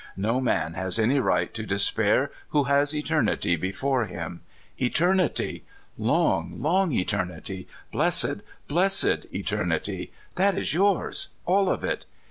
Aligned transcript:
No 0.17 0.41
man 0.41 0.73
has 0.73 0.97
any 0.97 1.19
right 1.19 1.53
to 1.53 1.61
despair 1.63 2.31
who 2.49 2.63
has 2.63 2.91
eternity 2.95 3.55
before 3.55 4.05
him. 4.07 4.41
Eternity! 4.81 5.63
Long, 5.95 6.59
long 6.59 6.91
eternity! 6.91 7.67
Blessed, 7.91 8.41
blessed 8.67 9.27
eternity! 9.31 10.11
That 10.37 10.57
is 10.57 10.73
yours— 10.73 11.27
all 11.45 11.69
of 11.69 11.83
it. 11.83 12.07